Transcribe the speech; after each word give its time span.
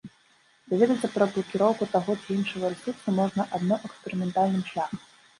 Даведацца 0.69 1.07
пра 1.17 1.25
блакіроўку 1.33 1.87
таго 1.95 2.15
ці 2.21 2.29
іншага 2.37 2.71
рэсурсу 2.75 3.13
можна 3.19 3.45
адно 3.57 3.77
эксперыментальным 3.91 4.63
шляхам. 4.71 4.99